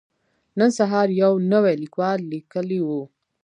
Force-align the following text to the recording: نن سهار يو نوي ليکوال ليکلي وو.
نن 0.57 0.69
سهار 0.79 1.07
يو 1.21 1.31
نوي 1.51 1.73
ليکوال 1.83 2.19
ليکلي 2.31 2.79
وو. 2.87 3.01